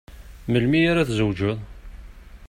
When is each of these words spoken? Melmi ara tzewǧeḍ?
Melmi 0.51 0.79
ara 0.91 1.07
tzewǧeḍ? 1.09 1.57